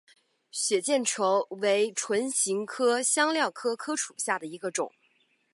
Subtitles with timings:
[0.49, 4.91] 血见愁为唇形科香科科属下的一个种。